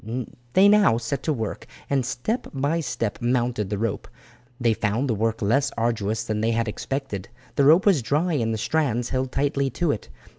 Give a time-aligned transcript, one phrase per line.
[0.53, 4.07] They now set to work, and step by step mounted the rope.
[4.59, 7.29] They found the work less arduous than they had expected.
[7.55, 10.09] The rope was dry, and the strands held tightly to it.